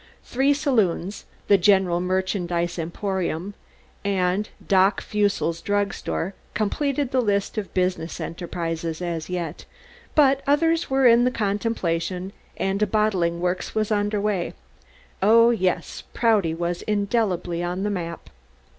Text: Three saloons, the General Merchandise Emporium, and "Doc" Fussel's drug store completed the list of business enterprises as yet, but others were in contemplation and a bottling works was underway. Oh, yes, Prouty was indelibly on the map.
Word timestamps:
Three 0.23 0.55
saloons, 0.55 1.25
the 1.47 1.59
General 1.59 2.01
Merchandise 2.01 2.79
Emporium, 2.79 3.53
and 4.03 4.49
"Doc" 4.67 4.99
Fussel's 4.99 5.61
drug 5.61 5.93
store 5.93 6.33
completed 6.55 7.11
the 7.11 7.21
list 7.21 7.55
of 7.55 7.71
business 7.75 8.19
enterprises 8.19 8.99
as 8.99 9.29
yet, 9.29 9.65
but 10.15 10.41
others 10.47 10.89
were 10.89 11.05
in 11.05 11.29
contemplation 11.33 12.33
and 12.57 12.81
a 12.81 12.87
bottling 12.87 13.39
works 13.41 13.75
was 13.75 13.91
underway. 13.91 14.55
Oh, 15.21 15.51
yes, 15.51 16.01
Prouty 16.15 16.55
was 16.55 16.81
indelibly 16.81 17.61
on 17.61 17.83
the 17.83 17.91
map. 17.91 18.31